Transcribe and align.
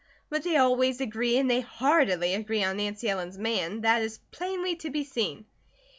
But 0.31 0.41
they 0.41 0.57
always 0.57 0.99
agree, 0.99 1.37
and 1.37 1.47
they 1.47 1.59
heartily 1.61 2.33
agree 2.33 2.63
on 2.63 2.77
Nancy 2.77 3.07
Ellen's 3.07 3.37
man, 3.37 3.81
that 3.81 4.01
is 4.01 4.17
plainly 4.31 4.75
to 4.77 4.89
be 4.89 5.03
seen." 5.03 5.45